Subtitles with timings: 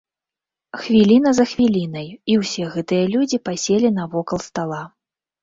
[0.85, 4.83] Хвіліна за хвілінай, і ўсе гэтыя людзі паселі навокал стала.